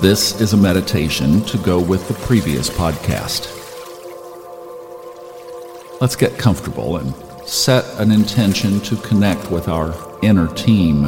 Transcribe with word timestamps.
This 0.00 0.40
is 0.40 0.54
a 0.54 0.56
meditation 0.56 1.42
to 1.42 1.58
go 1.58 1.78
with 1.78 2.08
the 2.08 2.14
previous 2.14 2.70
podcast. 2.70 3.50
Let's 6.00 6.16
get 6.16 6.38
comfortable 6.38 6.96
and 6.96 7.14
set 7.46 7.84
an 8.00 8.10
intention 8.10 8.80
to 8.80 8.96
connect 8.96 9.50
with 9.50 9.68
our 9.68 9.94
inner 10.22 10.46
team. 10.54 11.02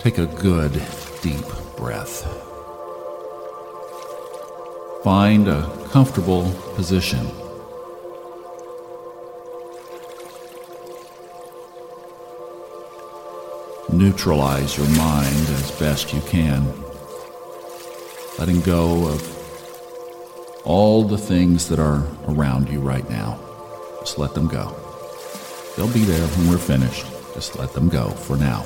Take 0.00 0.18
a 0.18 0.26
good, 0.26 0.82
deep 1.22 1.46
breath. 1.78 2.24
Find 5.02 5.48
a 5.48 5.62
comfortable 5.90 6.52
position. 6.74 7.26
Neutralize 13.98 14.78
your 14.78 14.86
mind 14.90 15.48
as 15.48 15.72
best 15.72 16.14
you 16.14 16.20
can, 16.20 16.64
letting 18.38 18.60
go 18.60 19.08
of 19.08 20.62
all 20.64 21.02
the 21.02 21.18
things 21.18 21.68
that 21.68 21.80
are 21.80 22.06
around 22.28 22.68
you 22.68 22.78
right 22.78 23.10
now. 23.10 23.40
Just 23.98 24.16
let 24.16 24.34
them 24.34 24.46
go. 24.46 24.72
They'll 25.76 25.92
be 25.92 26.04
there 26.04 26.24
when 26.28 26.48
we're 26.48 26.58
finished. 26.58 27.06
Just 27.34 27.58
let 27.58 27.72
them 27.72 27.88
go 27.88 28.10
for 28.10 28.36
now. 28.36 28.64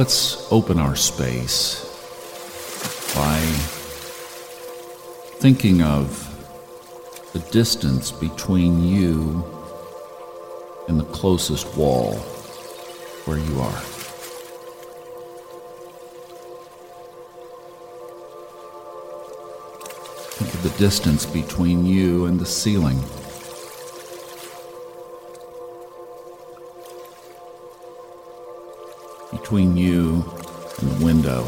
Let's 0.00 0.50
open 0.50 0.78
our 0.78 0.96
space 0.96 1.84
by 3.14 3.38
thinking 5.42 5.82
of 5.82 6.26
the 7.34 7.40
distance 7.50 8.10
between 8.10 8.82
you 8.82 9.44
and 10.88 10.98
the 10.98 11.04
closest 11.04 11.76
wall 11.76 12.14
where 13.26 13.36
you 13.36 13.60
are. 13.60 13.80
Think 20.38 20.54
of 20.54 20.62
the 20.62 20.78
distance 20.78 21.26
between 21.26 21.84
you 21.84 22.24
and 22.24 22.40
the 22.40 22.46
ceiling. 22.46 23.04
Between 29.50 29.76
you 29.76 30.24
and 30.78 30.90
the 30.92 31.04
window. 31.04 31.42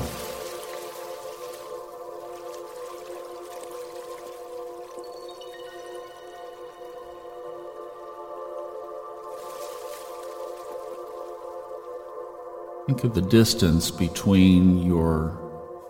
Think 12.86 13.04
of 13.04 13.14
the 13.14 13.20
distance 13.20 13.92
between 13.92 14.78
your 14.78 15.38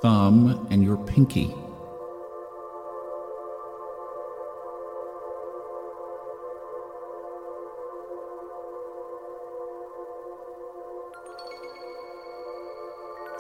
thumb 0.03 0.67
and 0.71 0.85
your 0.85 0.99
pinky. 0.99 1.62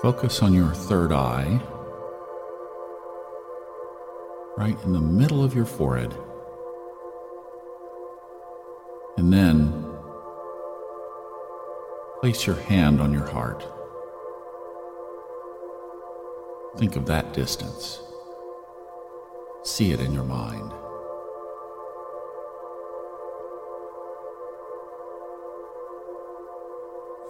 Focus 0.03 0.43
on 0.43 0.53
your 0.53 0.73
third 0.73 1.13
eye, 1.13 1.61
right 4.57 4.77
in 4.83 4.93
the 4.93 5.01
middle 5.01 5.45
of 5.45 5.55
your 5.55 5.65
forehead. 5.65 6.13
And 9.17 9.33
then 9.33 9.87
place 12.21 12.49
your 12.49 12.57
hand 12.57 13.01
on 13.01 13.13
your 13.13 13.29
heart. 13.29 13.65
Think 16.79 16.97
of 16.97 17.07
that 17.07 17.33
distance. 17.33 18.03
See 19.63 19.93
it 19.93 20.01
in 20.01 20.13
your 20.13 20.25
mind. 20.25 20.73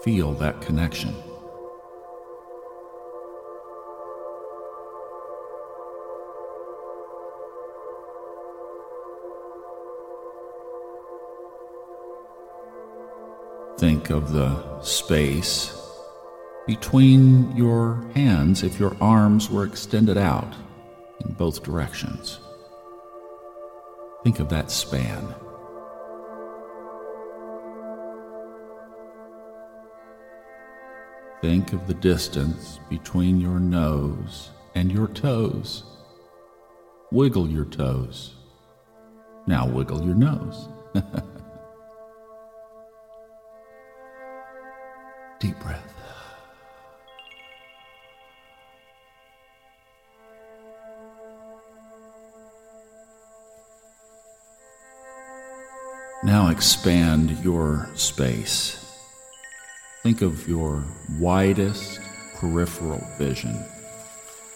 Feel 0.02 0.32
that 0.34 0.62
connection. 0.62 1.14
Think 13.82 14.10
of 14.10 14.32
the 14.32 14.80
space 14.80 15.76
between 16.68 17.50
your 17.56 18.08
hands 18.14 18.62
if 18.62 18.78
your 18.78 18.96
arms 19.00 19.50
were 19.50 19.64
extended 19.64 20.16
out 20.16 20.54
in 21.24 21.32
both 21.32 21.64
directions. 21.64 22.38
Think 24.22 24.38
of 24.38 24.48
that 24.50 24.70
span. 24.70 25.34
Think 31.40 31.72
of 31.72 31.88
the 31.88 31.94
distance 31.94 32.78
between 32.88 33.40
your 33.40 33.58
nose 33.58 34.50
and 34.76 34.92
your 34.92 35.08
toes. 35.08 35.82
Wiggle 37.10 37.48
your 37.48 37.64
toes. 37.64 38.34
Now 39.48 39.66
wiggle 39.66 40.04
your 40.04 40.14
nose. 40.14 40.68
Deep 45.42 45.58
breath. 45.58 45.92
Now 56.22 56.46
expand 56.46 57.30
your 57.42 57.90
space. 57.96 58.78
Think 60.04 60.22
of 60.22 60.46
your 60.46 60.84
widest 61.18 61.98
peripheral 62.36 63.04
vision 63.18 63.58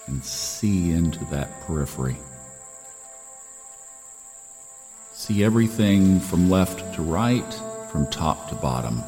and 0.06 0.24
see 0.24 0.92
into 0.92 1.24
that 1.32 1.62
periphery. 1.62 2.16
See 5.14 5.42
everything 5.42 6.20
from 6.20 6.48
left 6.48 6.94
to 6.94 7.02
right, 7.02 7.52
from 7.90 8.08
top 8.08 8.48
to 8.50 8.54
bottom 8.54 9.02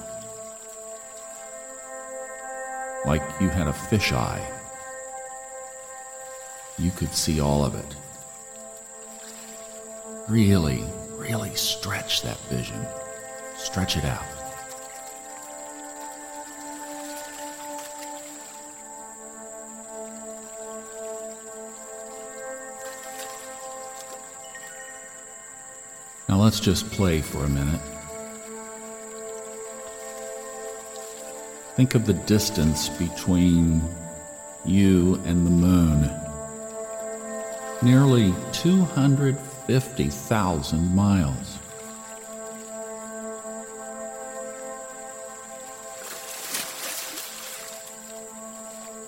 like 3.04 3.22
you 3.40 3.48
had 3.48 3.68
a 3.68 3.72
fisheye. 3.72 4.44
You 6.78 6.90
could 6.90 7.14
see 7.14 7.40
all 7.40 7.64
of 7.64 7.74
it. 7.74 7.96
Really, 10.28 10.84
really 11.12 11.54
stretch 11.54 12.22
that 12.22 12.38
vision. 12.48 12.86
Stretch 13.56 13.96
it 13.96 14.04
out. 14.04 14.24
Now 26.28 26.36
let's 26.36 26.60
just 26.60 26.90
play 26.90 27.20
for 27.22 27.44
a 27.44 27.48
minute. 27.48 27.80
Think 31.78 31.94
of 31.94 32.04
the 32.06 32.14
distance 32.14 32.88
between 32.88 33.80
you 34.64 35.22
and 35.24 35.46
the 35.46 35.50
moon. 35.50 36.10
Nearly 37.82 38.34
250,000 38.50 40.96
miles. 40.96 41.58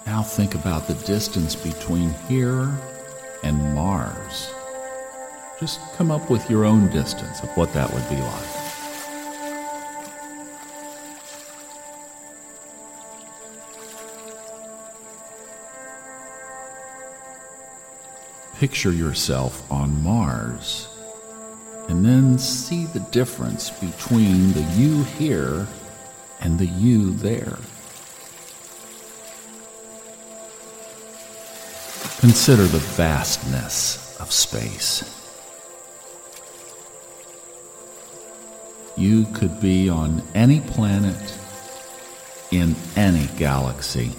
Now 0.07 0.23
think 0.23 0.55
about 0.55 0.87
the 0.87 0.95
distance 1.05 1.57
between 1.57 2.11
here 2.29 2.73
and 3.43 3.75
Mars. 3.75 4.55
Just 5.59 5.81
come 5.97 6.13
up 6.13 6.31
with 6.31 6.49
your 6.49 6.65
own 6.65 6.89
distance 6.91 7.43
of 7.43 7.49
what 7.57 7.73
that 7.73 7.93
would 7.93 8.09
be 8.09 8.15
like. 8.15 8.60
Picture 18.61 18.93
yourself 18.93 19.73
on 19.73 20.05
Mars 20.05 20.87
And 21.89 22.05
then 22.05 22.39
see 22.39 22.85
the 22.85 23.01
difference 23.01 23.71
between 23.71 24.53
the 24.53 24.61
you 24.77 25.05
here 25.05 25.67
and 26.43 26.59
the 26.59 26.67
you 26.67 27.15
there. 27.15 27.57
Consider 32.21 32.65
the 32.65 32.85
vastness 32.97 34.21
of 34.21 34.31
space. 34.31 35.09
You 38.95 39.25
could 39.33 39.59
be 39.59 39.89
on 39.89 40.23
any 40.35 40.61
planet 40.61 41.39
in 42.51 42.77
any 42.95 43.27
galaxy. 43.39 44.13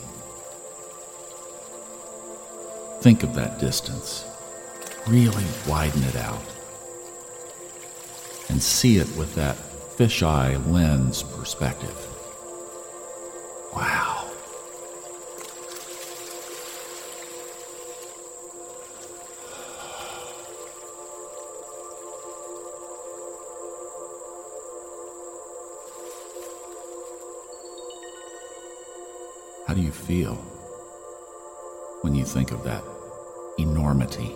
Think 3.02 3.22
of 3.22 3.36
that 3.36 3.60
distance. 3.60 4.31
Really 5.08 5.46
widen 5.68 6.04
it 6.04 6.16
out. 6.16 6.42
And 8.50 8.62
see 8.62 8.98
it 8.98 9.08
with 9.18 9.36
that 9.36 9.58
fisheye 9.98 10.72
lens 10.72 11.24
perspective. 11.24 11.96
Wow. 13.76 14.30
How 29.68 29.74
do 29.74 29.82
you 29.82 29.92
feel 29.92 30.36
when 32.02 32.16
you 32.16 32.26
think 32.26 32.52
of 32.52 32.64
that 32.64 32.84
enormity? 33.58 34.36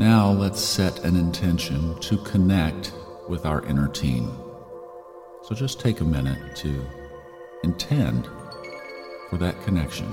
Now 0.00 0.30
let's 0.30 0.62
set 0.62 1.04
an 1.04 1.14
intention 1.14 1.94
to 2.00 2.16
connect 2.16 2.94
with 3.28 3.44
our 3.44 3.62
inner 3.66 3.86
team. 3.86 4.32
So 5.42 5.54
just 5.54 5.78
take 5.78 6.00
a 6.00 6.06
minute 6.06 6.56
to 6.56 6.82
intend 7.64 8.26
for 9.28 9.36
that 9.36 9.62
connection. 9.62 10.10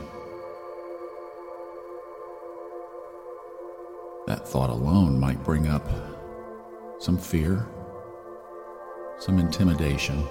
That 4.28 4.46
thought 4.46 4.70
alone 4.70 5.22
might 5.22 5.42
bring 5.46 5.70
up 5.70 5.90
some 7.00 7.18
fear, 7.18 7.66
some 9.20 9.40
intimidation, 9.40 10.22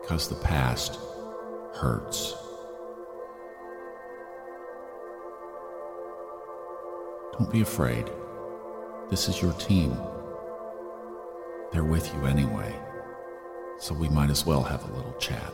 because 0.00 0.30
the 0.30 0.36
past 0.36 0.98
hurts. 1.74 2.45
Don't 7.38 7.52
be 7.52 7.60
afraid. 7.60 8.10
This 9.10 9.28
is 9.28 9.40
your 9.40 9.52
team. 9.54 9.96
They're 11.72 11.84
with 11.84 12.12
you 12.14 12.26
anyway, 12.26 12.74
so 13.78 13.94
we 13.94 14.08
might 14.08 14.30
as 14.30 14.46
well 14.46 14.62
have 14.62 14.88
a 14.88 14.92
little 14.92 15.14
chat. 15.18 15.52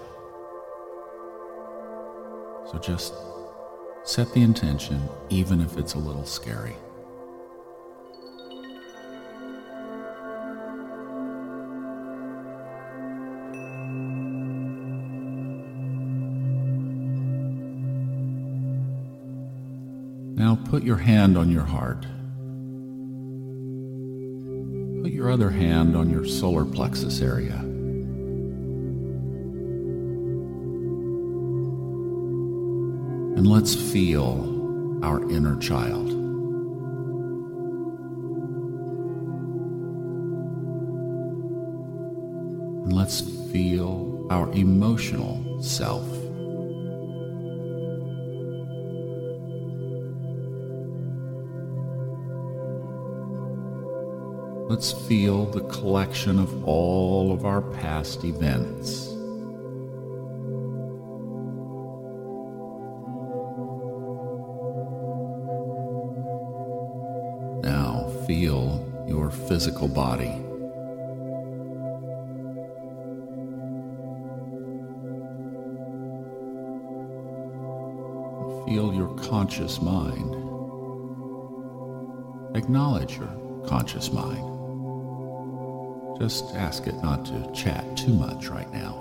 So 2.71 2.79
just 2.79 3.15
Set 4.05 4.33
the 4.33 4.43
intention, 4.43 5.01
even 5.31 5.61
if 5.61 5.77
it's 5.77 5.95
a 5.95 5.99
little 5.99 6.27
scary. 6.27 6.75
Now 20.43 20.57
put 20.57 20.83
your 20.83 20.97
hand 20.97 21.39
on 21.39 21.53
your 21.53 21.63
heart. 21.63 22.03
Put 25.05 25.13
your 25.13 25.31
other 25.31 25.51
hand 25.51 25.95
on 25.95 26.11
your 26.11 26.25
solar 26.25 26.65
plexus 26.65 27.21
area. 27.21 27.59
And 33.37 33.47
let's 33.47 33.77
feel 33.93 34.99
our 35.05 35.23
inner 35.31 35.57
child. 35.61 36.11
And 42.81 42.93
let's 42.93 43.21
feel 43.53 44.27
our 44.29 44.51
emotional 44.55 45.63
self. 45.63 46.22
Let's 54.73 54.91
feel 54.91 55.45
the 55.45 55.61
collection 55.65 56.39
of 56.39 56.67
all 56.67 57.31
of 57.31 57.45
our 57.45 57.61
past 57.61 58.25
events. 58.25 59.09
Now 67.63 68.09
feel 68.27 69.05
your 69.07 69.31
physical 69.31 69.89
body. 69.89 70.33
Feel 78.65 78.95
your 78.95 79.15
conscious 79.17 79.83
mind. 79.83 80.35
Acknowledge 82.57 83.19
your 83.19 83.29
conscious 83.67 84.11
mind. 84.11 84.52
Just 86.19 86.55
ask 86.55 86.87
it 86.87 87.03
not 87.03 87.25
to 87.27 87.51
chat 87.53 87.97
too 87.97 88.13
much 88.15 88.49
right 88.49 88.73
now. 88.73 88.99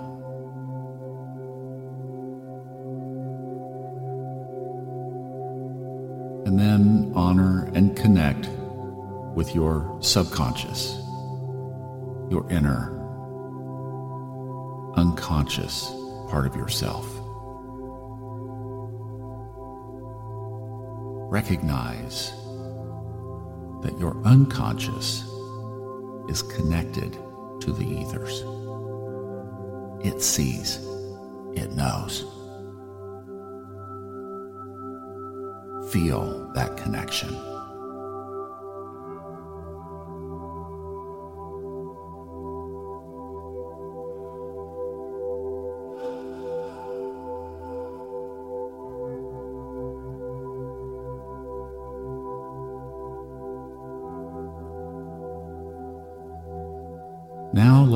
And 6.46 6.58
then 6.58 7.12
honor 7.14 7.70
and 7.74 7.96
connect 7.96 8.48
with 9.34 9.54
your 9.54 9.96
subconscious, 10.00 10.96
your 12.30 12.46
inner, 12.50 12.98
unconscious 14.96 15.90
part 16.28 16.46
of 16.46 16.56
yourself. 16.56 17.06
Recognize 21.30 22.32
that 23.82 23.96
your 23.98 24.16
unconscious 24.24 25.24
is 26.32 26.40
connected 26.40 27.12
to 27.60 27.72
the 27.72 27.84
ethers. 27.84 28.42
It 30.02 30.22
sees, 30.22 30.78
it 31.54 31.72
knows. 31.72 32.24
Feel 35.92 36.50
that 36.54 36.78
connection. 36.78 37.51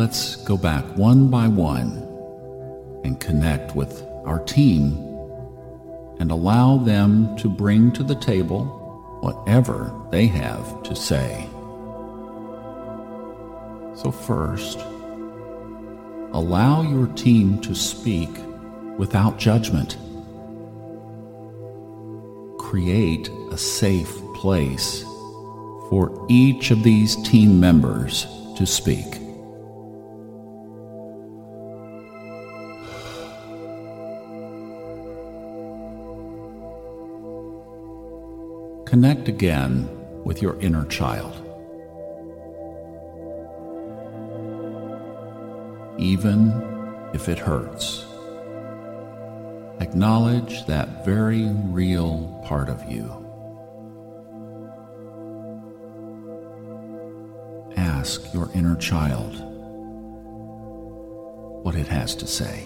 Let's 0.07 0.37
go 0.37 0.57
back 0.57 0.85
one 0.97 1.27
by 1.27 1.49
one 1.49 1.91
and 3.03 3.19
connect 3.19 3.75
with 3.75 4.05
our 4.25 4.39
team 4.45 4.93
and 6.21 6.31
allow 6.31 6.77
them 6.77 7.35
to 7.37 7.49
bring 7.49 7.91
to 7.91 8.05
the 8.05 8.15
table 8.15 8.67
whatever 9.21 9.93
they 10.13 10.29
have 10.29 10.81
to 10.85 10.95
say. 10.95 11.49
So, 13.97 14.13
first, 14.13 14.79
allow 16.33 16.83
your 16.83 17.09
team 17.09 17.61
to 17.63 17.75
speak 17.75 18.31
without 18.99 19.39
judgment. 19.39 19.97
Create 22.61 23.29
a 23.51 23.59
safe 23.59 24.15
place 24.37 25.03
for 25.91 26.25
each 26.29 26.71
of 26.71 26.85
these 26.85 27.17
team 27.29 27.59
members 27.59 28.29
to 28.57 28.65
speak. 28.65 29.26
Connect 38.97 39.29
again 39.29 39.87
with 40.25 40.41
your 40.41 40.59
inner 40.63 40.87
child. 40.87 41.35
Even 45.99 47.11
if 47.13 47.29
it 47.29 47.39
hurts. 47.39 48.07
Acknowledge 49.81 50.65
that 50.65 51.05
very 51.05 51.45
real 51.67 52.43
part 52.47 52.71
of 52.71 52.91
you. 52.91 53.05
Ask 57.77 58.33
your 58.33 58.51
inner 58.55 58.77
child 58.77 59.35
what 61.63 61.75
it 61.75 61.87
has 61.87 62.15
to 62.15 62.27
say. 62.27 62.65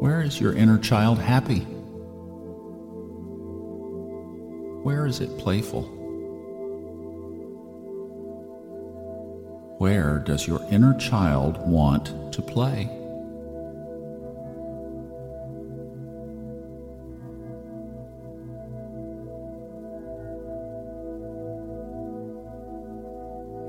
Where 0.00 0.22
is 0.22 0.40
your 0.40 0.54
inner 0.54 0.78
child 0.78 1.18
happy? 1.18 1.60
Where 4.82 5.04
is 5.04 5.20
it 5.20 5.36
playful? 5.36 5.82
Where 9.76 10.18
does 10.20 10.46
your 10.48 10.66
inner 10.70 10.96
child 10.96 11.58
want 11.68 12.32
to 12.32 12.40
play? 12.40 12.84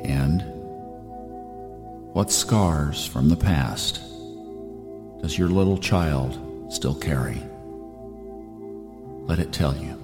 And 0.05 0.43
what 2.13 2.31
scars 2.31 3.05
from 3.05 3.27
the 3.27 3.35
past 3.35 4.10
does 5.21 5.37
your 5.37 5.49
little 5.49 5.77
child 5.77 6.73
still 6.73 6.95
carry? 6.95 7.41
Let 9.27 9.39
it 9.39 9.53
tell 9.53 9.75
you. 9.75 9.97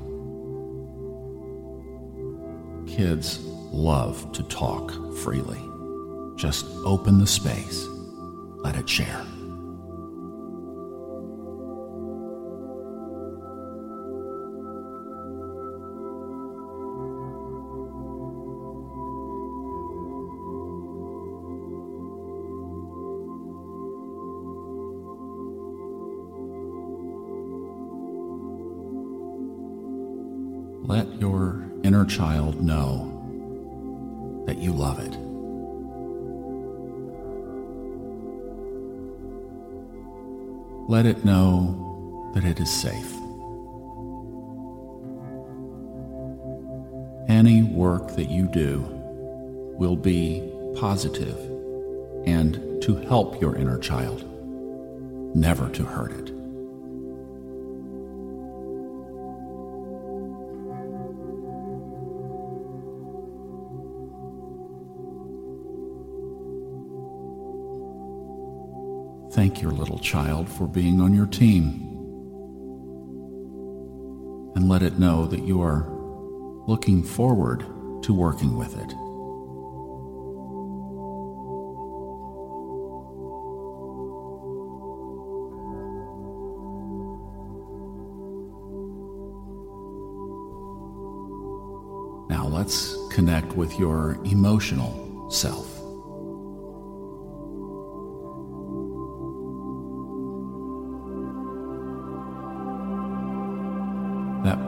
Kids 2.88 3.44
love 3.72 4.32
to 4.32 4.44
talk 4.44 4.92
freely. 5.18 5.60
Just 6.38 6.66
open 6.86 7.20
the 7.20 7.28
space, 7.28 7.86
let 8.64 8.76
it 8.76 8.88
share. 8.88 9.27
It 41.18 41.26
know 41.26 42.32
that 42.34 42.44
it 42.44 42.60
is 42.60 42.70
safe. 42.70 43.14
Any 47.28 47.64
work 47.64 48.16
that 48.16 48.30
you 48.30 48.48
do 48.48 48.82
will 49.78 49.96
be 49.96 50.44
positive 50.76 51.38
and 52.26 52.82
to 52.82 52.96
help 53.08 53.42
your 53.42 53.56
inner 53.56 53.80
child, 53.80 54.24
never 55.36 55.70
to 55.70 55.84
hurt 55.84 56.12
it. 56.12 56.37
Thank 69.38 69.62
your 69.62 69.72
little 69.72 70.00
child 70.00 70.50
for 70.50 70.68
being 70.68 71.00
on 71.00 71.14
your 71.14 71.28
team. 71.28 71.66
And 74.56 74.68
let 74.68 74.82
it 74.82 74.98
know 74.98 75.28
that 75.28 75.44
you 75.44 75.62
are 75.62 75.88
looking 76.68 77.04
forward 77.04 77.60
to 78.02 78.16
working 78.16 78.58
with 78.58 78.76
it. 78.76 78.94
Now 92.28 92.48
let's 92.48 92.98
connect 93.12 93.54
with 93.54 93.78
your 93.78 94.18
emotional 94.26 95.30
self. 95.30 95.77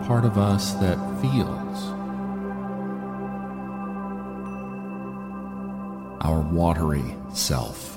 Part 0.09 0.25
of 0.25 0.39
us 0.39 0.73
that 0.81 0.97
feels. 1.21 1.85
Our 6.21 6.41
watery 6.51 7.15
self. 7.31 7.95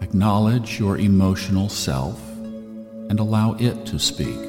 Acknowledge 0.00 0.80
your 0.80 0.96
emotional 0.96 1.68
self 1.68 2.18
and 3.10 3.20
allow 3.20 3.52
it 3.60 3.84
to 3.84 3.98
speak. 3.98 4.40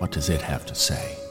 What 0.00 0.10
does 0.10 0.28
it 0.28 0.42
have 0.42 0.66
to 0.66 0.74
say? 0.74 1.21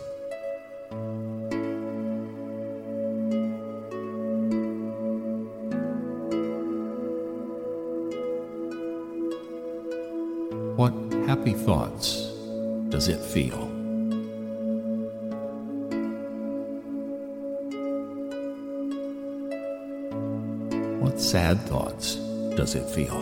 What 10.81 10.93
happy 11.27 11.53
thoughts 11.53 12.25
does 12.89 13.07
it 13.07 13.19
feel? 13.19 13.67
What 20.97 21.21
sad 21.21 21.59
thoughts 21.69 22.15
does 22.55 22.73
it 22.73 22.89
feel? 22.89 23.13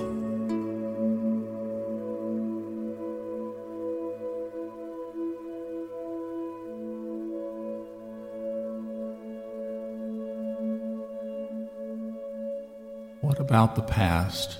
What 13.19 13.41
about 13.41 13.75
the 13.75 13.81
past 13.81 14.57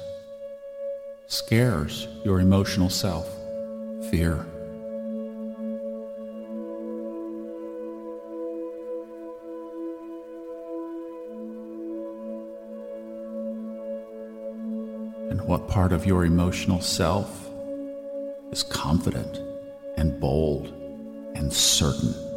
scares 1.30 2.08
your 2.26 2.40
emotional 2.40 2.90
self? 2.90 3.30
Fear. 4.10 4.34
And 15.30 15.40
what 15.46 15.68
part 15.68 15.94
of 15.94 16.08
your 16.08 16.26
emotional 16.26 16.82
self 16.82 17.48
is 18.52 18.64
confident 18.64 19.40
and 19.98 20.20
bold 20.20 20.74
and 21.36 21.54
certain? 21.54 22.29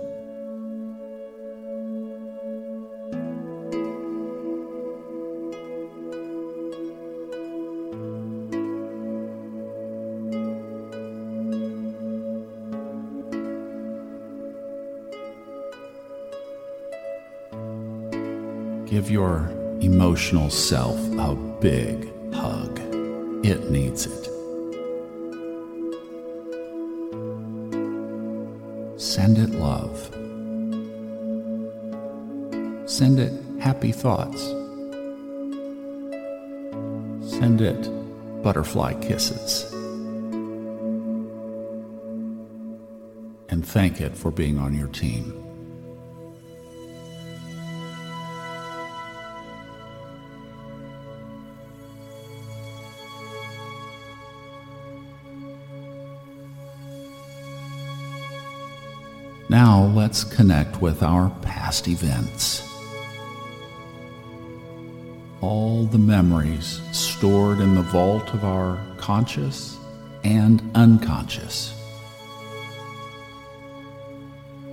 Give 19.03 19.11
your 19.11 19.51
emotional 19.81 20.49
self 20.49 20.97
a 21.19 21.35
big 21.61 22.09
hug. 22.33 22.79
It 23.45 23.69
needs 23.69 24.07
it. 24.07 24.27
Send 29.01 29.39
it 29.39 29.51
love. 29.51 29.99
Send 32.89 33.19
it 33.19 33.33
happy 33.61 33.91
thoughts. 33.91 34.41
Send 37.29 37.61
it 37.61 37.91
butterfly 38.45 38.95
kisses. 39.01 39.65
And 43.49 43.67
thank 43.67 44.01
it 44.01 44.17
for 44.17 44.31
being 44.31 44.59
on 44.59 44.79
your 44.79 44.87
team. 44.87 45.52
Let's 60.13 60.25
connect 60.25 60.83
with 60.83 61.03
our 61.03 61.31
past 61.41 61.89
events. 61.89 62.69
All 65.41 65.87
the 65.87 65.97
memories 65.97 66.83
stored 66.93 67.61
in 67.61 67.75
the 67.75 67.81
vault 67.81 68.35
of 68.35 68.45
our 68.45 68.79
conscious 68.99 69.79
and 70.23 70.61
unconscious. 70.75 71.73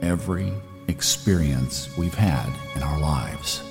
Every 0.01 0.51
experience 0.89 1.87
we've 1.97 2.13
had 2.13 2.49
in 2.75 2.83
our 2.83 2.99
lives. 2.99 3.68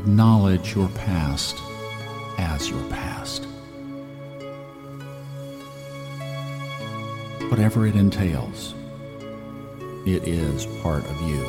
Acknowledge 0.00 0.74
your 0.74 0.88
past 0.88 1.58
as 2.38 2.70
your 2.70 2.82
past. 2.88 3.44
Whatever 7.50 7.86
it 7.86 7.94
entails, 7.94 8.72
it 10.06 10.26
is 10.26 10.64
part 10.80 11.04
of 11.04 11.20
you. 11.20 11.44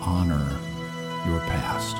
Honor 0.00 0.58
your 1.28 1.38
past. 1.46 1.96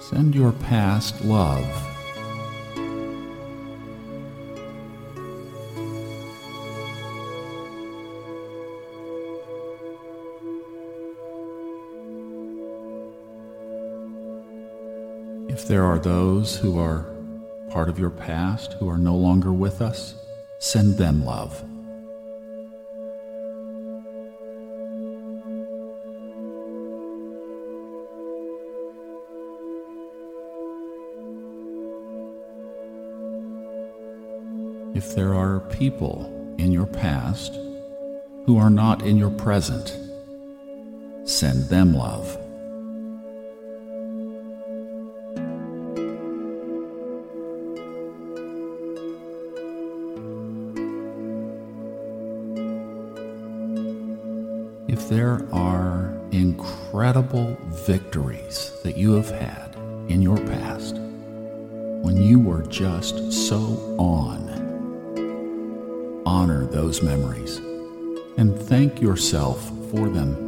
Send 0.00 0.34
your 0.34 0.52
past 0.52 1.22
love 1.26 1.95
If 15.66 15.70
there 15.70 15.84
are 15.84 15.98
those 15.98 16.56
who 16.56 16.78
are 16.78 17.04
part 17.70 17.88
of 17.88 17.98
your 17.98 18.10
past 18.10 18.74
who 18.74 18.88
are 18.88 18.96
no 18.96 19.16
longer 19.16 19.52
with 19.52 19.82
us, 19.82 20.14
send 20.60 20.96
them 20.96 21.24
love. 21.24 21.60
If 34.94 35.16
there 35.16 35.34
are 35.34 35.58
people 35.58 36.54
in 36.58 36.70
your 36.70 36.86
past 36.86 37.56
who 38.44 38.56
are 38.56 38.70
not 38.70 39.02
in 39.02 39.16
your 39.16 39.30
present, 39.30 39.96
send 41.24 41.64
them 41.64 41.92
love. 41.92 42.38
There 55.08 55.40
are 55.52 56.12
incredible 56.32 57.56
victories 57.66 58.72
that 58.82 58.96
you 58.96 59.12
have 59.12 59.30
had 59.30 59.76
in 60.08 60.20
your 60.20 60.38
past 60.38 60.96
when 60.96 62.16
you 62.16 62.40
were 62.40 62.62
just 62.62 63.32
so 63.32 63.96
on, 63.98 64.46
honor 66.26 66.66
those 66.66 67.02
memories 67.02 67.58
and 68.36 68.58
thank 68.62 69.00
yourself 69.00 69.64
for 69.90 70.08
them. 70.08 70.42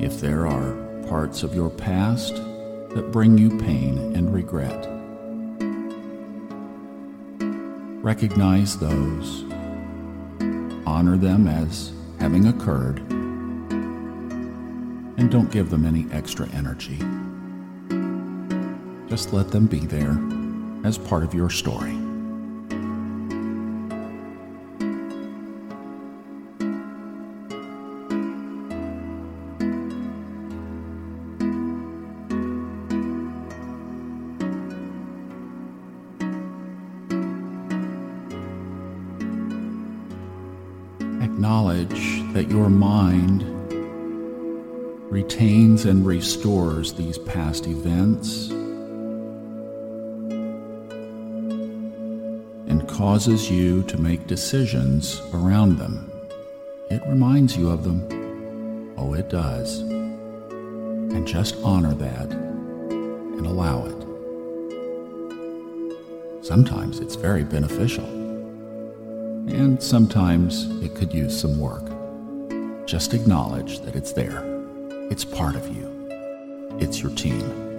If 0.00 0.18
there 0.20 0.46
are 0.46 0.72
parts 1.08 1.42
of 1.42 1.54
your 1.54 1.68
past 1.68 2.34
that 2.34 3.10
bring 3.12 3.36
you 3.36 3.58
pain 3.58 3.98
and 4.16 4.32
regret, 4.32 4.99
recognize 8.02 8.78
those, 8.78 9.44
honor 10.86 11.18
them 11.18 11.46
as 11.46 11.92
having 12.18 12.48
occurred, 12.48 12.98
and 15.18 15.30
don't 15.30 15.50
give 15.52 15.68
them 15.68 15.84
any 15.84 16.06
extra 16.10 16.48
energy. 16.50 16.98
Just 19.08 19.34
let 19.34 19.50
them 19.50 19.66
be 19.66 19.80
there 19.80 20.18
as 20.84 20.96
part 20.96 21.22
of 21.22 21.34
your 21.34 21.50
story. 21.50 22.09
Restores 46.20 46.92
these 46.92 47.16
past 47.16 47.66
events 47.66 48.50
and 52.68 52.86
causes 52.86 53.50
you 53.50 53.82
to 53.84 53.96
make 53.96 54.26
decisions 54.26 55.22
around 55.32 55.78
them. 55.78 56.12
It 56.90 57.00
reminds 57.06 57.56
you 57.56 57.70
of 57.70 57.84
them. 57.84 58.92
Oh, 58.98 59.14
it 59.14 59.30
does. 59.30 59.78
And 59.80 61.26
just 61.26 61.56
honor 61.64 61.94
that 61.94 62.30
and 62.30 63.46
allow 63.46 63.86
it. 63.86 63.96
Sometimes 66.44 67.00
it's 67.00 67.14
very 67.14 67.44
beneficial 67.44 68.04
and 68.04 69.82
sometimes 69.82 70.66
it 70.82 70.94
could 70.94 71.14
use 71.14 71.40
some 71.40 71.58
work. 71.58 71.86
Just 72.86 73.14
acknowledge 73.14 73.80
that 73.80 73.96
it's 73.96 74.12
there. 74.12 74.44
It's 75.10 75.24
part 75.24 75.56
of 75.56 75.66
you. 75.74 75.89
It's 76.78 77.02
your 77.02 77.14
team. 77.14 77.70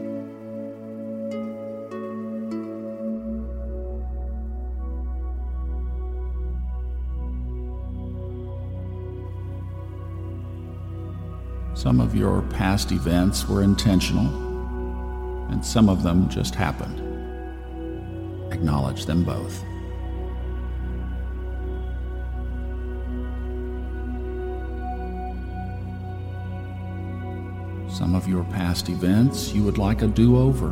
Some 11.74 12.00
of 12.00 12.16
your 12.16 12.44
past 12.44 12.92
events 12.92 13.48
were 13.48 13.64
intentional, 13.64 14.28
and 15.50 15.66
some 15.66 15.90
of 15.90 16.04
them 16.04 16.30
just 16.30 16.54
happened. 16.54 17.00
Acknowledge 18.54 19.06
them 19.06 19.24
both. 19.24 19.64
Some 28.02 28.16
of 28.16 28.28
your 28.28 28.44
past 28.46 28.90
events 28.90 29.54
you 29.54 29.64
would 29.64 29.78
like 29.78 30.02
a 30.02 30.08
do 30.08 30.36
over. 30.36 30.72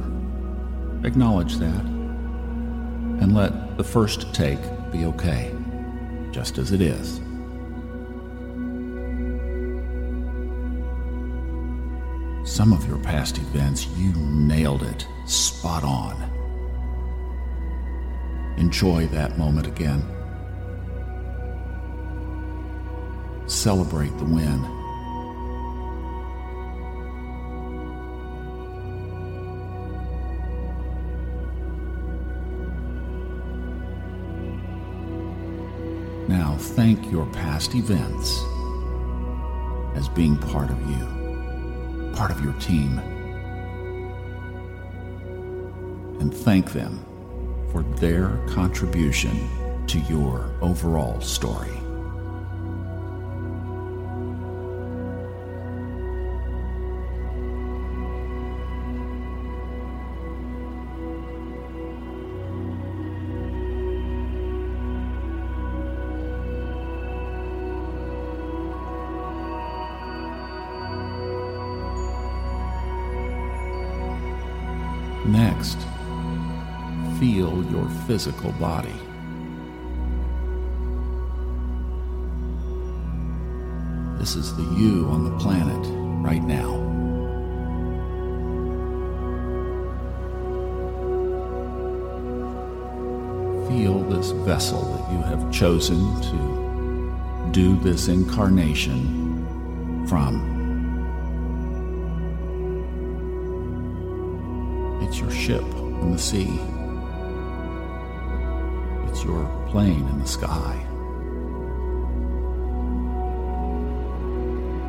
Acknowledge 1.04 1.58
that. 1.58 1.86
And 3.22 3.36
let 3.36 3.78
the 3.78 3.84
first 3.84 4.34
take 4.34 4.60
be 4.92 5.06
okay, 5.06 5.56
just 6.32 6.58
as 6.58 6.72
it 6.72 6.82
is. 6.82 7.18
Some 12.50 12.74
of 12.74 12.88
your 12.88 12.98
past 12.98 13.38
events, 13.38 13.86
you 13.89 14.12
nailed 14.15 14.82
it 14.82 15.06
spot 15.28 15.84
on. 15.84 16.15
Enjoy 18.58 19.06
that 19.06 19.38
moment 19.38 19.68
again. 19.68 20.02
Celebrate 23.46 24.18
the 24.18 24.26
win. 24.26 24.79
Thank 36.80 37.12
your 37.12 37.26
past 37.26 37.76
events 37.76 38.42
as 39.98 40.08
being 40.08 40.38
part 40.38 40.70
of 40.70 40.80
you, 40.89 42.13
part 42.15 42.32
of 42.32 42.42
your 42.42 42.54
team. 42.54 43.00
And 46.22 46.34
thank 46.34 46.72
them 46.72 47.06
for 47.74 47.84
their 47.84 48.30
contribution 48.48 49.86
to 49.88 50.00
your 50.00 50.54
overall 50.62 51.20
story. 51.20 51.78
Physical 78.10 78.52
body. 78.54 78.95
This 84.17 84.36
is 84.36 84.56
the 84.56 84.63
you 84.63 85.06
on 85.10 85.26
the 85.26 85.38
planet 85.38 85.88
right 86.26 86.41
now. 86.41 86.74
Feel 93.69 94.02
this 94.06 94.32
vessel 94.32 94.82
that 94.82 95.12
you 95.12 95.22
have 95.22 95.52
chosen 95.52 96.00
to 96.32 97.52
do 97.52 97.78
this 97.82 98.08
incarnation 98.08 99.45
from. 100.08 100.34
It's 105.04 105.19
your 105.19 105.30
ship 105.30 105.62
on 105.62 106.10
the 106.10 106.17
sea. 106.17 106.60
Your 109.25 109.45
plane 109.69 110.08
in 110.08 110.19
the 110.19 110.25
sky. 110.25 110.75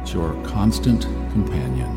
It's 0.00 0.14
your 0.14 0.32
constant 0.44 1.02
companion. 1.32 1.96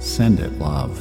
Send 0.00 0.40
it 0.40 0.58
love. 0.58 0.98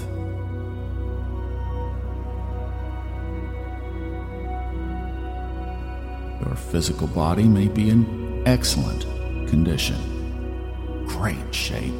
Your 6.45 6.55
physical 6.55 7.07
body 7.07 7.45
may 7.45 7.67
be 7.69 7.89
in 7.89 8.43
excellent 8.45 9.03
condition, 9.49 11.05
great 11.07 11.55
shape. 11.55 11.93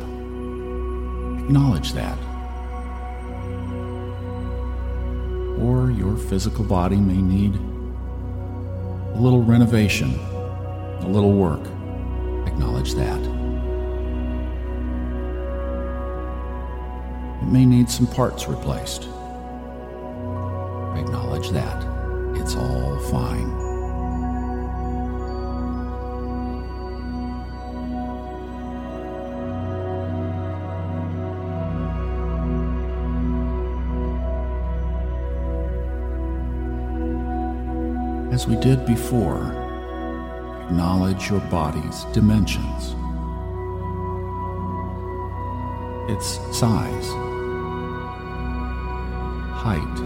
Acknowledge 1.43 1.91
that. 1.93 2.17
Or 5.59 5.91
your 5.91 6.15
physical 6.15 6.63
body 6.63 6.95
may 6.95 7.21
need 7.21 7.55
a 9.15 9.19
little 9.19 9.43
renovation, 9.43 10.17
a 11.01 11.07
little 11.07 11.33
work. 11.33 11.61
Acknowledge 12.47 12.93
that. 12.95 13.19
It 17.41 17.51
may 17.51 17.65
need 17.65 17.89
some 17.89 18.07
parts 18.07 18.47
replaced. 18.47 19.03
Acknowledge 20.97 21.49
that. 21.49 21.83
It's 22.35 22.55
all 22.55 22.97
fine. 23.11 23.52
As 38.33 38.47
we 38.47 38.55
did 38.55 38.83
before, 38.87 39.45
acknowledge 40.63 41.29
your 41.29 41.39
body's 41.51 42.03
dimensions, 42.05 42.95
its 46.09 46.39
size, 46.57 47.09
height, 49.53 49.97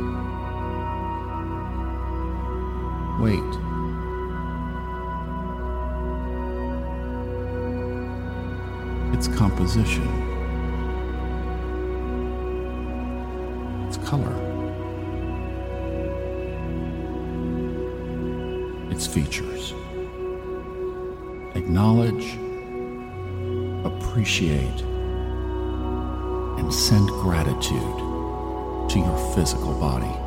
weight. 3.22 3.54
Its 9.16 9.30
composition, 9.30 10.06
its 13.88 13.96
color. 14.06 14.47
Features. 19.18 19.74
Acknowledge, 21.56 22.38
appreciate, 23.84 24.82
and 26.60 26.72
send 26.72 27.08
gratitude 27.10 27.98
to 28.92 29.00
your 29.00 29.34
physical 29.34 29.74
body. 29.80 30.27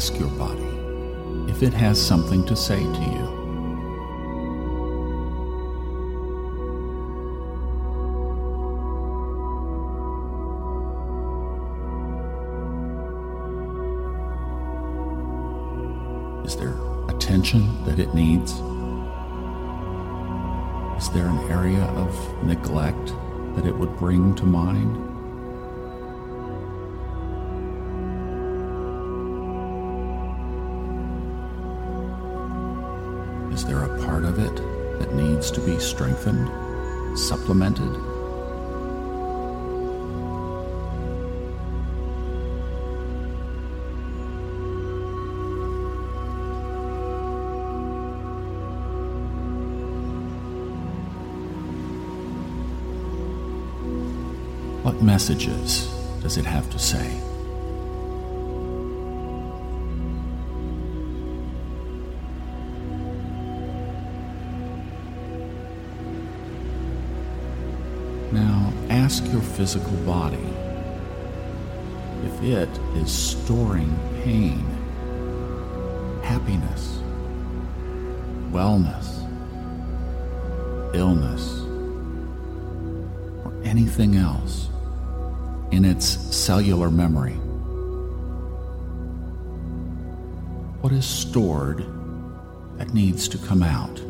Ask 0.00 0.18
your 0.18 0.30
body 0.30 0.64
if 1.52 1.62
it 1.62 1.74
has 1.74 2.00
something 2.00 2.42
to 2.46 2.56
say 2.56 2.78
to 2.78 3.02
you. 3.12 3.26
Is 16.46 16.56
there 16.56 16.78
attention 17.08 17.84
that 17.84 17.98
it 17.98 18.14
needs? 18.14 18.52
Is 20.96 21.10
there 21.10 21.26
an 21.26 21.40
area 21.50 21.84
of 21.84 22.42
neglect 22.42 23.12
that 23.54 23.66
it 23.66 23.76
would 23.76 23.94
bring 23.98 24.34
to 24.36 24.46
mind? 24.46 25.09
To 35.60 35.66
be 35.66 35.78
strengthened, 35.78 36.48
supplemented? 37.18 37.90
What 54.82 55.02
messages 55.02 55.88
does 56.22 56.36
it 56.38 56.46
have 56.46 56.70
to 56.70 56.78
say? 56.78 57.29
Your 69.32 69.40
physical 69.40 69.92
body 69.98 70.44
if 72.24 72.42
it 72.42 72.68
is 72.96 73.10
storing 73.12 73.96
pain, 74.22 74.64
happiness, 76.22 76.98
wellness, 78.50 79.24
illness, 80.94 81.60
or 83.44 83.54
anything 83.64 84.16
else 84.16 84.68
in 85.70 85.84
its 85.84 86.04
cellular 86.04 86.90
memory. 86.90 87.34
What 90.80 90.92
is 90.92 91.06
stored 91.06 91.84
that 92.78 92.92
needs 92.92 93.28
to 93.28 93.38
come 93.38 93.62
out? 93.62 94.00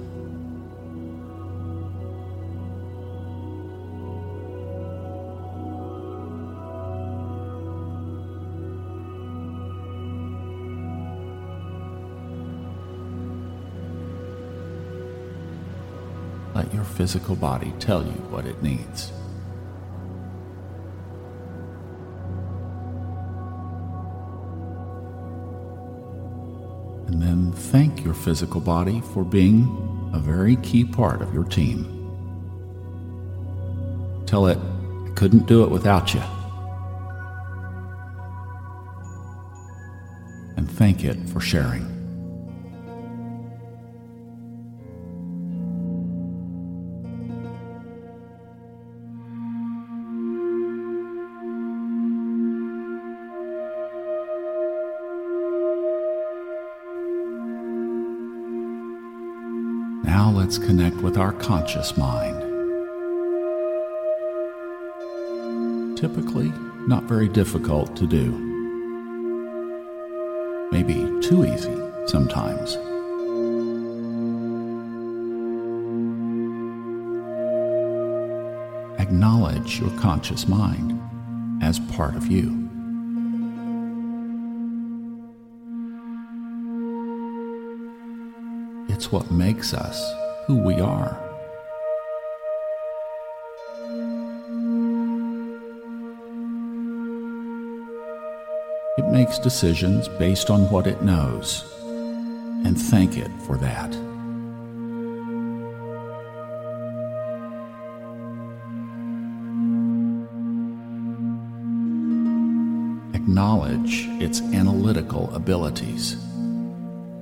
your 16.72 16.85
physical 16.85 17.37
body 17.37 17.72
tell 17.78 18.04
you 18.04 18.12
what 18.30 18.46
it 18.46 18.62
needs. 18.62 19.12
And 27.09 27.20
then 27.20 27.52
thank 27.52 28.04
your 28.04 28.14
physical 28.14 28.61
body 28.61 29.00
for 29.12 29.24
being 29.24 30.11
a 30.14 30.18
very 30.18 30.56
key 30.56 30.85
part 30.85 31.22
of 31.22 31.35
your 31.35 31.44
team. 31.44 31.96
Tell 34.26 34.46
it, 34.46 34.59
I 34.59 35.11
couldn't 35.14 35.46
do 35.46 35.64
it 35.64 35.70
without 35.70 36.14
you. 36.14 36.22
And 40.56 40.70
thank 40.70 41.04
it 41.04 41.18
for 41.28 41.40
sharing. 41.40 42.00
Now 60.03 60.31
let's 60.31 60.59
connect 60.59 60.97
with 60.97 61.19
our 61.19 61.33
conscious 61.33 61.97
mind. 61.97 62.37
Typically, 65.97 66.53
not 66.87 67.05
very 67.05 67.29
difficult 67.29 67.95
to 67.97 68.07
do. 68.07 68.33
Maybe 70.73 70.95
too 71.21 71.45
easy 71.45 71.77
sometimes. 72.07 72.77
Acknowledge 78.99 79.81
your 79.81 79.91
conscious 79.99 80.49
mind 80.49 80.99
as 81.63 81.79
part 81.79 82.17
of 82.17 82.27
you. 82.27 82.60
What 89.11 89.29
makes 89.33 89.75
us 89.75 90.14
who 90.46 90.57
we 90.57 90.81
are. 90.81 91.18
It 98.99 99.11
makes 99.11 99.40
decisions 99.40 100.07
based 100.07 100.49
on 100.49 100.70
what 100.70 100.87
it 100.87 101.03
knows, 101.03 101.64
and 102.64 102.81
thank 102.81 103.16
it 103.16 103.31
for 103.46 103.57
that. 103.57 103.92
Acknowledge 113.14 114.07
its 114.23 114.40
analytical 114.40 115.35
abilities. 115.35 116.30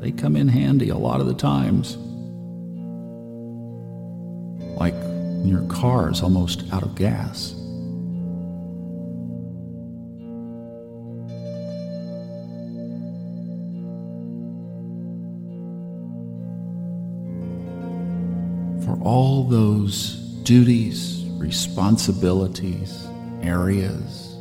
They 0.00 0.12
come 0.12 0.36
in 0.36 0.46
handy 0.46 0.90
a 0.90 0.96
lot 0.96 1.20
of 1.20 1.26
the 1.26 1.34
times. 1.34 1.96
Like 4.78 4.94
when 4.94 5.48
your 5.48 5.66
car 5.68 6.10
is 6.10 6.22
almost 6.22 6.64
out 6.72 6.84
of 6.84 6.94
gas. 6.94 7.54
For 18.84 18.96
all 19.02 19.44
those 19.44 20.14
duties, 20.44 21.24
responsibilities, 21.38 23.06
areas 23.42 24.36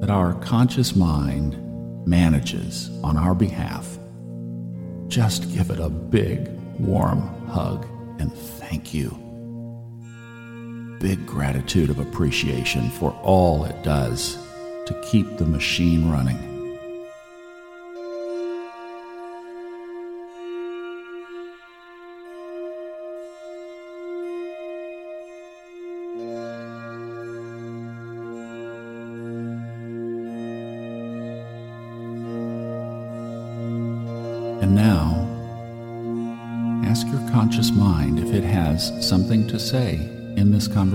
that 0.00 0.10
our 0.10 0.34
conscious 0.40 0.94
mind 0.94 1.58
manages 2.06 2.90
on 3.02 3.16
our 3.16 3.34
behalf 3.34 3.98
just 5.12 5.52
give 5.52 5.68
it 5.68 5.78
a 5.78 5.90
big, 5.90 6.48
warm 6.78 7.20
hug 7.48 7.86
and 8.18 8.32
thank 8.32 8.94
you. 8.94 9.10
Big 11.00 11.26
gratitude 11.26 11.90
of 11.90 11.98
appreciation 11.98 12.88
for 12.92 13.10
all 13.22 13.64
it 13.66 13.82
does 13.82 14.38
to 14.86 14.98
keep 15.04 15.36
the 15.36 15.44
machine 15.44 16.10
running. 16.10 16.51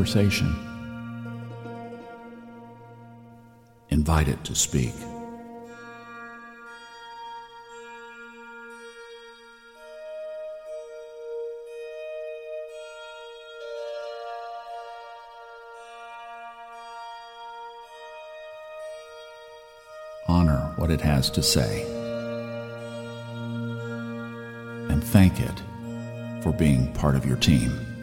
Conversation. 0.08 0.56
Invite 3.90 4.30
it 4.30 4.42
to 4.46 4.56
speak. 4.56 4.94
Honor 20.30 20.74
what 20.78 20.90
it 20.90 21.02
has 21.02 21.30
to 21.32 21.44
say. 21.44 21.94
and 24.90 25.04
thank 25.04 25.42
it 25.42 25.62
for 26.42 26.54
being 26.54 26.92
part 26.94 27.16
of 27.16 27.26
your 27.26 27.36
team. 27.36 27.97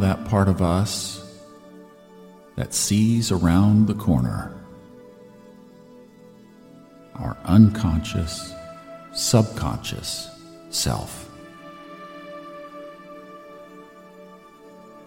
That 0.00 0.24
part 0.26 0.48
of 0.48 0.62
us 0.62 1.24
that 2.56 2.74
sees 2.74 3.30
around 3.30 3.86
the 3.86 3.94
corner 3.94 4.54
our 7.14 7.36
unconscious, 7.44 8.54
subconscious 9.12 10.28
self. 10.70 11.28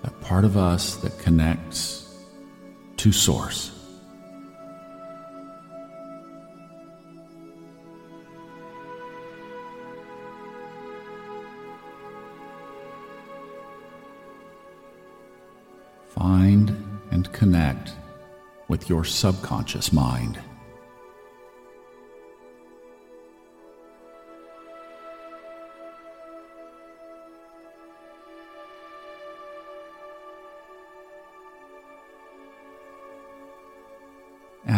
That 0.04 0.20
part 0.22 0.44
of 0.44 0.58
us 0.58 0.96
that 0.98 1.18
connects 1.20 2.14
to 2.98 3.12
Source. 3.12 3.81
And 17.12 17.32
connect 17.34 17.94
with 18.68 18.90
your 18.90 19.04
subconscious 19.04 19.92
mind. 19.92 20.40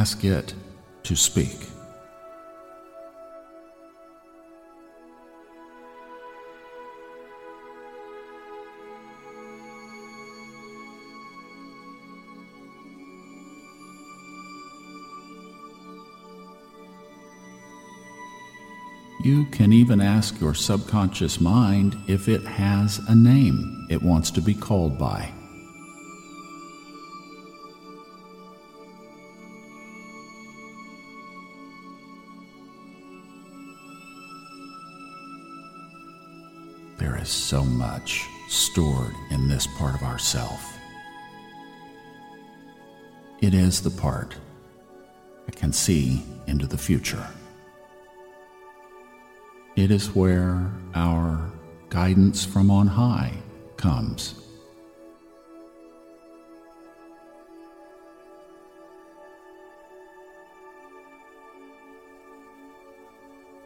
ask 0.03 0.25
it 0.25 0.53
to 1.03 1.15
speak. 1.15 1.72
You 19.23 19.45
can 19.45 19.71
even 19.71 20.01
ask 20.01 20.37
your 20.41 20.53
subconscious 20.53 21.39
mind 21.39 21.95
if 22.07 22.27
it 22.27 22.43
has 22.43 22.99
a 23.07 23.15
name 23.15 23.87
it 23.89 24.03
wants 24.03 24.29
to 24.31 24.41
be 24.41 24.53
called 24.53 24.99
by. 24.99 25.31
There 36.97 37.17
is 37.17 37.29
so 37.29 37.63
much 37.63 38.27
stored 38.49 39.13
in 39.31 39.47
this 39.47 39.67
part 39.77 39.95
of 39.95 40.03
ourself. 40.03 40.77
It 43.41 43.53
is 43.53 43.79
the 43.79 43.89
part 43.89 44.35
that 45.45 45.55
can 45.55 45.71
see 45.71 46.23
into 46.45 46.67
the 46.67 46.77
future. 46.77 47.25
It 49.83 49.91
is 49.91 50.15
where 50.15 50.71
our 50.95 51.51
guidance 51.89 52.45
from 52.45 52.71
on 52.71 52.87
high 52.87 53.33
comes. 53.75 54.33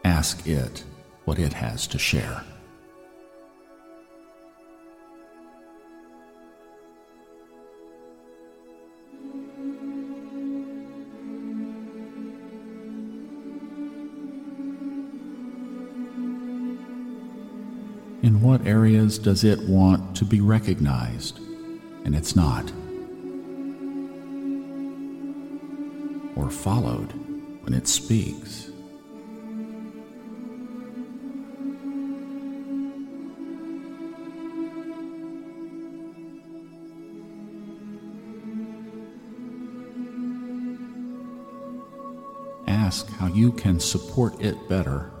Ask 0.02 0.44
it 0.44 0.82
what 1.24 1.38
it 1.38 1.52
has 1.52 1.86
to 1.86 2.00
share. 2.00 2.42
In 18.20 18.42
what 18.42 18.66
areas 18.66 19.16
does 19.16 19.44
it 19.44 19.60
want 19.60 20.16
to 20.16 20.24
be 20.24 20.40
recognized 20.40 21.38
and 22.04 22.16
it's 22.16 22.34
not? 22.34 22.64
Or 26.34 26.50
followed 26.50 27.12
when 27.62 27.74
it 27.74 27.86
speaks? 27.86 28.70
Ask 42.66 43.08
how 43.10 43.28
you 43.28 43.52
can 43.52 43.78
support 43.78 44.40
it 44.40 44.68
better 44.68 45.12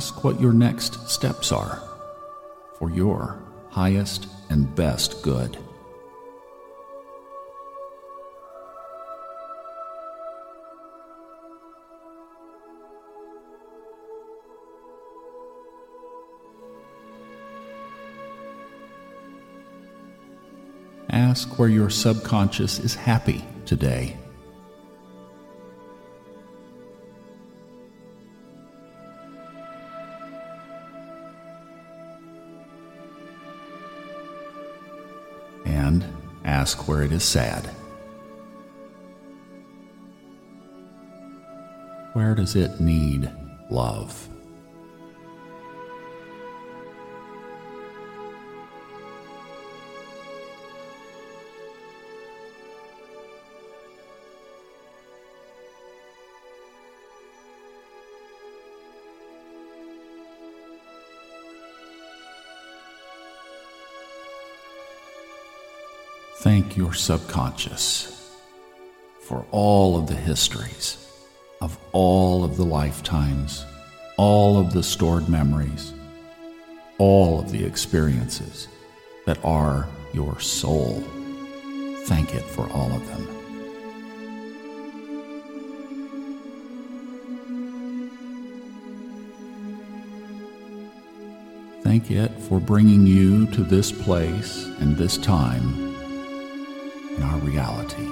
ask 0.00 0.24
what 0.24 0.40
your 0.40 0.54
next 0.54 1.06
steps 1.10 1.52
are 1.52 1.82
for 2.78 2.88
your 2.88 3.38
highest 3.68 4.26
and 4.48 4.74
best 4.74 5.20
good. 5.22 5.58
Ask 21.10 21.58
where 21.58 21.68
your 21.68 21.90
subconscious 21.90 22.78
is 22.78 22.94
happy 22.94 23.44
today. 23.66 24.19
And 35.90 36.04
ask 36.44 36.86
where 36.86 37.02
it 37.02 37.10
is 37.10 37.24
sad. 37.24 37.64
Where 42.12 42.34
does 42.34 42.54
it 42.54 42.80
need 42.80 43.28
love? 43.70 44.29
Thank 66.40 66.74
your 66.74 66.94
subconscious 66.94 68.34
for 69.20 69.44
all 69.50 69.98
of 69.98 70.06
the 70.06 70.14
histories 70.14 71.06
of 71.60 71.78
all 71.92 72.44
of 72.44 72.56
the 72.56 72.64
lifetimes, 72.64 73.66
all 74.16 74.58
of 74.58 74.72
the 74.72 74.82
stored 74.82 75.28
memories, 75.28 75.92
all 76.96 77.40
of 77.40 77.52
the 77.52 77.62
experiences 77.62 78.68
that 79.26 79.38
are 79.44 79.86
your 80.14 80.40
soul. 80.40 81.02
Thank 82.06 82.34
it 82.34 82.44
for 82.44 82.66
all 82.70 82.90
of 82.90 83.06
them. 83.06 83.28
Thank 91.82 92.10
it 92.10 92.32
for 92.48 92.58
bringing 92.58 93.06
you 93.06 93.44
to 93.48 93.62
this 93.62 93.92
place 93.92 94.64
and 94.78 94.96
this 94.96 95.18
time 95.18 95.89
in 97.16 97.22
our 97.22 97.38
reality. 97.38 98.08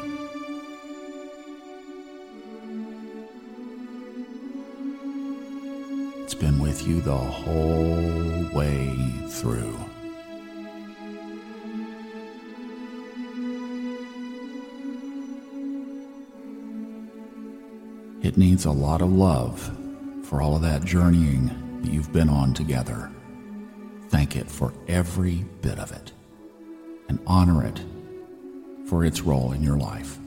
It's 6.22 6.34
been 6.34 6.58
with 6.58 6.86
you 6.86 7.00
the 7.00 7.16
whole 7.16 8.48
way 8.52 8.94
through. 9.28 9.78
It 18.22 18.36
needs 18.36 18.66
a 18.66 18.70
lot 18.70 19.00
of 19.00 19.10
love 19.10 19.74
for 20.24 20.42
all 20.42 20.54
of 20.54 20.62
that 20.62 20.84
journeying 20.84 21.46
that 21.82 21.90
you've 21.90 22.12
been 22.12 22.28
on 22.28 22.52
together. 22.52 23.10
Thank 24.08 24.36
it 24.36 24.50
for 24.50 24.74
every 24.86 25.46
bit 25.62 25.78
of 25.78 25.92
it 25.92 26.12
and 27.08 27.18
honor 27.26 27.64
it 27.64 27.80
for 28.88 29.04
its 29.04 29.20
role 29.20 29.52
in 29.52 29.62
your 29.62 29.76
life. 29.76 30.18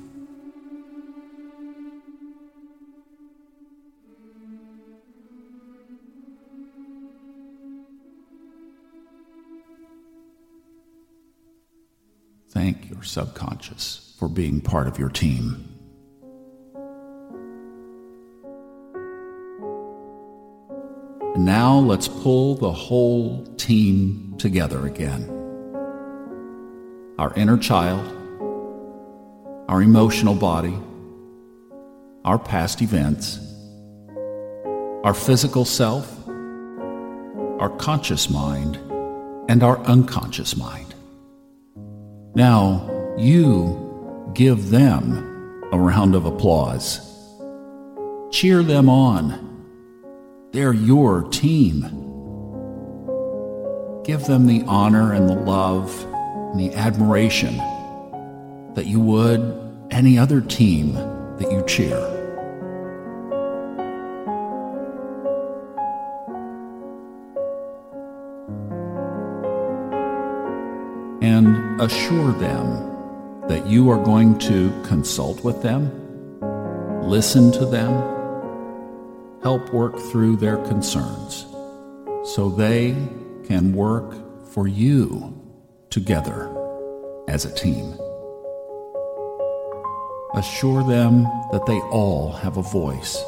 Thank 12.51 12.89
your 12.91 13.01
subconscious 13.01 14.15
for 14.19 14.27
being 14.27 14.61
part 14.61 14.87
of 14.87 14.99
your 14.99 15.09
team. 15.09 15.67
And 21.33 21.45
now 21.45 21.79
let's 21.79 22.07
pull 22.07 22.55
the 22.55 22.71
whole 22.71 23.43
team 23.55 24.35
together 24.37 24.85
again. 24.85 25.29
Our 27.17 27.33
inner 27.35 27.57
child 27.57 28.20
our 29.71 29.81
emotional 29.81 30.35
body, 30.35 30.77
our 32.25 32.37
past 32.37 32.81
events, 32.81 33.39
our 35.05 35.13
physical 35.13 35.63
self, 35.63 36.27
our 36.27 37.73
conscious 37.79 38.29
mind, 38.29 38.75
and 39.47 39.63
our 39.63 39.79
unconscious 39.85 40.57
mind. 40.57 40.93
Now, 42.35 43.15
you 43.17 44.29
give 44.33 44.71
them 44.71 45.63
a 45.71 45.79
round 45.79 46.15
of 46.15 46.25
applause. 46.25 46.99
Cheer 48.29 48.63
them 48.63 48.89
on. 48.89 50.49
They're 50.51 50.73
your 50.73 51.23
team. 51.29 51.83
Give 54.03 54.25
them 54.25 54.47
the 54.47 54.65
honor 54.67 55.13
and 55.13 55.29
the 55.29 55.35
love 55.35 56.05
and 56.51 56.59
the 56.59 56.75
admiration 56.75 57.57
that 58.75 58.85
you 58.85 58.99
would 58.99 59.41
any 59.91 60.17
other 60.17 60.41
team 60.41 60.93
that 60.93 61.51
you 61.51 61.63
cheer. 61.67 61.97
And 71.21 71.81
assure 71.81 72.31
them 72.33 72.91
that 73.47 73.67
you 73.67 73.89
are 73.89 74.01
going 74.03 74.39
to 74.39 74.71
consult 74.85 75.43
with 75.43 75.61
them, 75.61 75.91
listen 77.03 77.51
to 77.51 77.65
them, 77.65 77.91
help 79.43 79.73
work 79.73 79.99
through 80.11 80.37
their 80.37 80.57
concerns 80.57 81.45
so 82.23 82.49
they 82.49 82.95
can 83.45 83.73
work 83.73 84.15
for 84.47 84.67
you 84.67 85.37
together 85.89 86.49
as 87.27 87.45
a 87.45 87.53
team. 87.53 87.97
Assure 90.33 90.81
them 90.81 91.23
that 91.51 91.65
they 91.65 91.77
all 91.91 92.31
have 92.31 92.55
a 92.55 92.61
voice, 92.61 93.21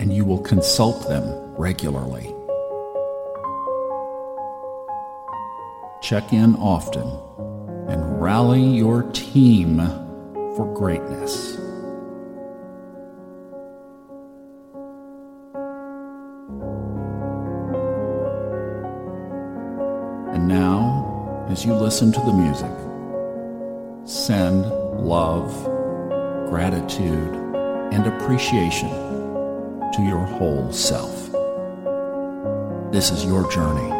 and 0.00 0.14
you 0.14 0.24
will 0.24 0.40
consult 0.40 1.06
them 1.06 1.54
regularly. 1.58 2.34
Check 6.02 6.32
in 6.32 6.56
often 6.56 7.06
and 7.86 8.20
rally 8.20 8.64
your 8.64 9.02
team 9.12 9.76
for 10.56 10.72
greatness. 10.74 11.56
And 20.32 20.48
now, 20.48 21.46
as 21.50 21.66
you 21.66 21.74
listen 21.74 22.10
to 22.10 22.20
the 22.20 22.32
music, 22.32 22.72
send 24.06 24.64
love, 25.06 25.52
gratitude, 26.52 27.34
and 27.94 28.06
appreciation 28.06 28.90
to 29.90 30.02
your 30.02 30.18
whole 30.18 30.70
self. 30.70 31.32
This 32.92 33.10
is 33.10 33.24
your 33.24 33.50
journey. 33.50 33.90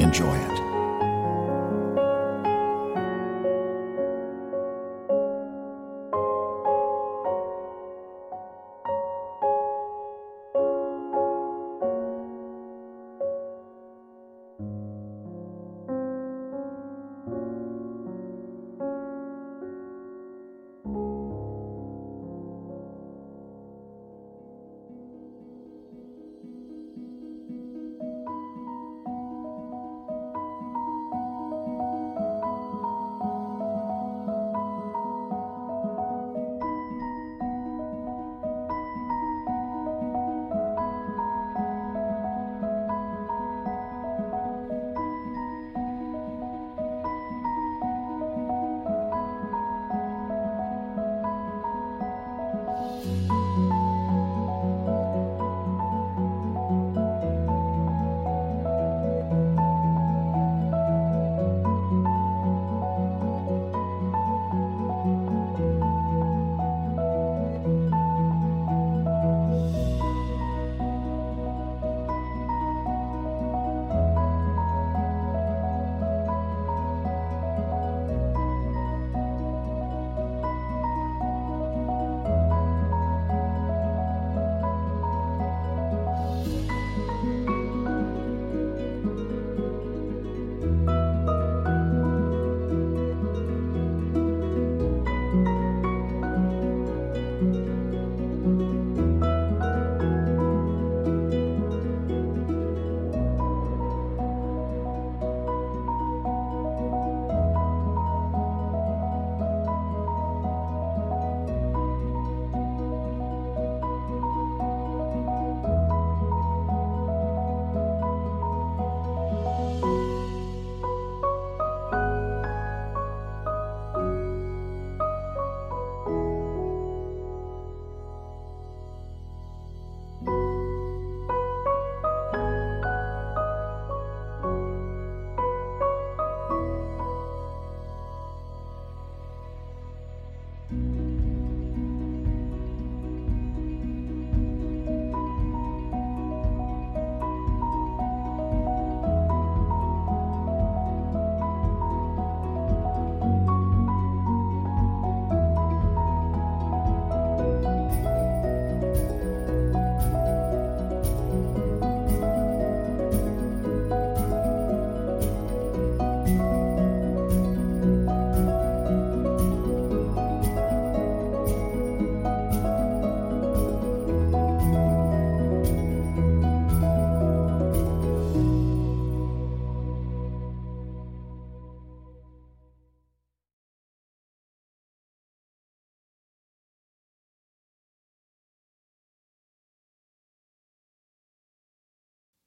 Enjoy 0.00 0.37